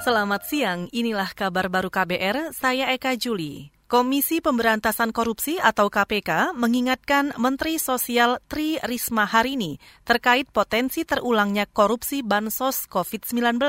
Selamat 0.00 0.48
siang, 0.48 0.88
inilah 0.96 1.28
kabar 1.36 1.68
baru 1.68 1.92
KBR, 1.92 2.56
saya 2.56 2.88
Eka 2.88 3.20
Juli. 3.20 3.68
Komisi 3.84 4.40
Pemberantasan 4.40 5.12
Korupsi 5.12 5.60
atau 5.60 5.92
KPK 5.92 6.56
mengingatkan 6.56 7.36
Menteri 7.36 7.76
Sosial 7.76 8.40
Tri 8.48 8.80
Risma 8.80 9.28
hari 9.28 9.60
ini 9.60 9.76
terkait 10.08 10.48
potensi 10.48 11.04
terulangnya 11.04 11.68
korupsi 11.68 12.24
bansos 12.24 12.88
COVID-19. 12.88 13.60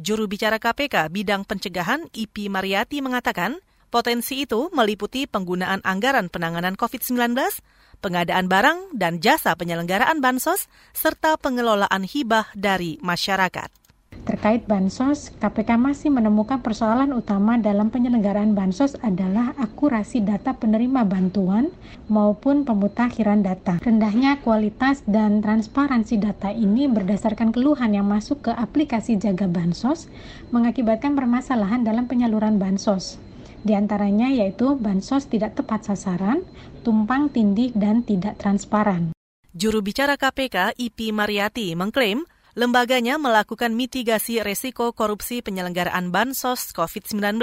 Juru 0.00 0.24
bicara 0.24 0.56
KPK 0.56 1.12
bidang 1.12 1.44
pencegahan 1.44 2.08
IP 2.16 2.48
Mariati 2.48 3.04
mengatakan, 3.04 3.60
potensi 3.92 4.48
itu 4.48 4.72
meliputi 4.72 5.28
penggunaan 5.28 5.84
anggaran 5.84 6.32
penanganan 6.32 6.80
COVID-19, 6.80 7.36
pengadaan 8.00 8.48
barang 8.48 8.96
dan 8.96 9.20
jasa 9.20 9.52
penyelenggaraan 9.52 10.16
bansos, 10.24 10.72
serta 10.96 11.36
pengelolaan 11.36 12.08
hibah 12.08 12.48
dari 12.56 12.96
masyarakat. 13.04 13.81
Terkait 14.22 14.62
bansos, 14.70 15.34
KPK 15.42 15.74
masih 15.74 16.14
menemukan 16.14 16.62
persoalan 16.62 17.10
utama 17.10 17.58
dalam 17.58 17.90
penyelenggaraan 17.90 18.54
bansos 18.54 18.94
adalah 19.02 19.50
akurasi 19.58 20.22
data 20.22 20.54
penerima 20.54 21.02
bantuan 21.02 21.74
maupun 22.06 22.62
pemutakhiran 22.62 23.42
data. 23.42 23.82
Rendahnya 23.82 24.38
kualitas 24.38 25.02
dan 25.10 25.42
transparansi 25.42 26.22
data 26.22 26.54
ini 26.54 26.86
berdasarkan 26.86 27.50
keluhan 27.50 27.98
yang 27.98 28.06
masuk 28.06 28.46
ke 28.46 28.52
aplikasi 28.54 29.18
jaga 29.18 29.50
bansos 29.50 30.06
mengakibatkan 30.54 31.18
permasalahan 31.18 31.82
dalam 31.82 32.06
penyaluran 32.06 32.62
bansos. 32.62 33.18
Di 33.66 33.74
antaranya 33.74 34.30
yaitu 34.30 34.78
bansos 34.78 35.26
tidak 35.26 35.58
tepat 35.58 35.90
sasaran, 35.90 36.46
tumpang 36.86 37.26
tindih, 37.26 37.74
dan 37.74 38.06
tidak 38.06 38.38
transparan. 38.38 39.10
Juru 39.50 39.82
bicara 39.82 40.14
KPK, 40.14 40.78
IP 40.78 41.10
Mariati, 41.10 41.74
mengklaim 41.74 42.22
lembaganya 42.52 43.16
melakukan 43.16 43.72
mitigasi 43.72 44.44
resiko 44.44 44.92
korupsi 44.92 45.40
penyelenggaraan 45.40 46.12
bansos 46.12 46.76
COVID-19, 46.76 47.40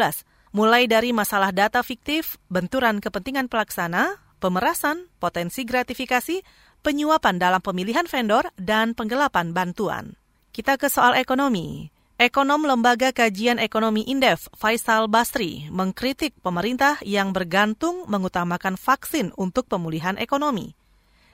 mulai 0.54 0.86
dari 0.86 1.14
masalah 1.14 1.50
data 1.54 1.82
fiktif, 1.82 2.38
benturan 2.50 3.02
kepentingan 3.02 3.50
pelaksana, 3.50 4.22
pemerasan, 4.42 5.10
potensi 5.18 5.66
gratifikasi, 5.66 6.42
penyuapan 6.82 7.38
dalam 7.38 7.62
pemilihan 7.62 8.08
vendor, 8.08 8.50
dan 8.56 8.94
penggelapan 8.96 9.52
bantuan. 9.52 10.16
Kita 10.56 10.80
ke 10.80 10.90
soal 10.90 11.18
ekonomi. 11.20 11.94
Ekonom 12.20 12.68
Lembaga 12.68 13.16
Kajian 13.16 13.64
Ekonomi 13.64 14.04
Indef, 14.04 14.52
Faisal 14.52 15.08
Basri, 15.08 15.72
mengkritik 15.72 16.36
pemerintah 16.44 17.00
yang 17.08 17.32
bergantung 17.32 18.04
mengutamakan 18.12 18.76
vaksin 18.76 19.32
untuk 19.40 19.72
pemulihan 19.72 20.20
ekonomi. 20.20 20.76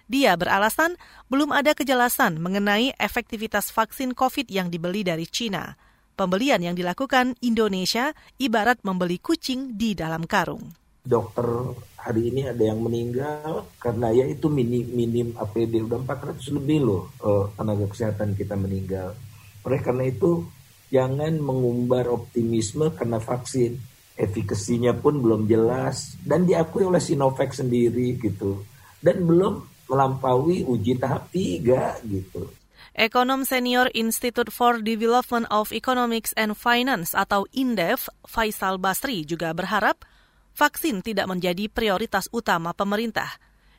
Dia 0.06 0.38
beralasan 0.38 1.02
belum 1.34 1.50
ada 1.50 1.74
kejelasan 1.74 2.38
mengenai 2.38 2.94
efektivitas 3.02 3.74
vaksin 3.74 4.14
COVID 4.14 4.54
yang 4.54 4.70
dibeli 4.70 5.02
dari 5.02 5.26
China. 5.26 5.74
Pembelian 6.14 6.62
yang 6.62 6.78
dilakukan 6.78 7.34
Indonesia 7.42 8.14
ibarat 8.38 8.80
membeli 8.86 9.18
kucing 9.18 9.74
di 9.76 9.98
dalam 9.98 10.30
karung. 10.30 10.62
Dokter 11.02 11.46
hari 11.98 12.30
ini 12.30 12.46
ada 12.46 12.62
yang 12.62 12.86
meninggal 12.86 13.66
karena 13.82 14.14
ya 14.14 14.30
itu 14.30 14.46
minim, 14.46 14.86
minim 14.94 15.34
APD 15.34 15.82
udah 15.82 16.02
400 16.06 16.54
lebih 16.54 16.80
loh 16.86 17.04
uh, 17.26 17.50
tenaga 17.58 17.90
kesehatan 17.90 18.38
kita 18.38 18.54
meninggal. 18.54 19.18
Oleh 19.66 19.82
karena 19.82 20.06
itu 20.06 20.46
jangan 20.94 21.34
mengumbar 21.42 22.14
optimisme 22.14 22.94
karena 22.94 23.18
vaksin. 23.18 23.78
Efikasinya 24.16 24.96
pun 24.96 25.20
belum 25.20 25.50
jelas 25.50 26.16
dan 26.24 26.48
diakui 26.48 26.88
oleh 26.88 27.02
Sinovac 27.02 27.52
sendiri 27.52 28.16
gitu. 28.22 28.64
Dan 29.04 29.28
belum 29.28 29.75
melampaui 29.86 30.66
uji 30.66 30.98
tahap 30.98 31.30
tiga 31.30 31.98
gitu. 32.06 32.50
Ekonom 32.96 33.44
senior 33.44 33.92
Institute 33.92 34.48
for 34.48 34.80
Development 34.80 35.44
of 35.52 35.76
Economics 35.76 36.32
and 36.40 36.56
Finance 36.56 37.12
atau 37.12 37.44
INDEF, 37.52 38.08
Faisal 38.24 38.80
Basri 38.80 39.28
juga 39.28 39.52
berharap 39.52 40.00
vaksin 40.56 41.04
tidak 41.04 41.28
menjadi 41.28 41.68
prioritas 41.68 42.32
utama 42.32 42.72
pemerintah. 42.72 43.28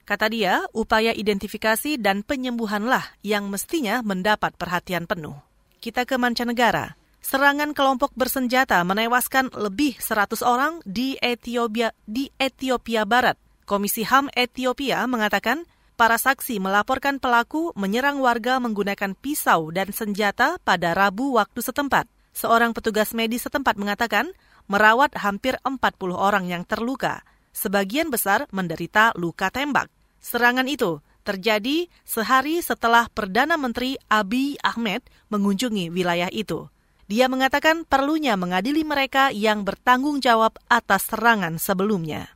Kata 0.07 0.29
dia, 0.31 0.63
upaya 0.71 1.17
identifikasi 1.17 1.99
dan 1.99 2.23
penyembuhanlah 2.23 3.17
yang 3.27 3.51
mestinya 3.51 4.05
mendapat 4.05 4.55
perhatian 4.55 5.09
penuh. 5.09 5.35
Kita 5.83 6.07
ke 6.07 6.15
mancanegara. 6.15 6.95
Serangan 7.25 7.75
kelompok 7.75 8.15
bersenjata 8.15 8.79
menewaskan 8.87 9.51
lebih 9.51 9.99
100 9.99 10.47
orang 10.47 10.79
di 10.87 11.19
Ethiopia, 11.19 11.91
di 12.07 12.31
Ethiopia 12.39 13.03
Barat. 13.03 13.35
Komisi 13.67 14.07
HAM 14.07 14.31
Ethiopia 14.31 15.03
mengatakan 15.11 15.67
Para 15.97 16.21
saksi 16.21 16.61
melaporkan 16.61 17.17
pelaku 17.17 17.73
menyerang 17.73 18.21
warga 18.21 18.61
menggunakan 18.61 19.17
pisau 19.17 19.73
dan 19.73 19.97
senjata 19.97 20.61
pada 20.61 20.93
Rabu 20.93 21.41
waktu 21.41 21.65
setempat. 21.65 22.05
Seorang 22.37 22.77
petugas 22.77 23.17
medis 23.17 23.49
setempat 23.49 23.81
mengatakan 23.81 24.29
merawat 24.69 25.17
hampir 25.17 25.57
40 25.65 25.81
orang 26.13 26.53
yang 26.53 26.69
terluka. 26.69 27.25
Sebagian 27.57 28.13
besar 28.13 28.45
menderita 28.53 29.17
luka 29.17 29.49
tembak. 29.49 29.89
Serangan 30.21 30.69
itu 30.69 31.01
terjadi 31.25 31.89
sehari 32.05 32.61
setelah 32.61 33.09
Perdana 33.09 33.57
Menteri 33.57 33.97
Abiy 34.13 34.61
Ahmed 34.61 35.01
mengunjungi 35.33 35.89
wilayah 35.89 36.29
itu. 36.29 36.69
Dia 37.09 37.33
mengatakan 37.33 37.89
perlunya 37.89 38.37
mengadili 38.37 38.85
mereka 38.85 39.33
yang 39.33 39.65
bertanggung 39.65 40.21
jawab 40.21 40.61
atas 40.69 41.09
serangan 41.09 41.57
sebelumnya. 41.57 42.36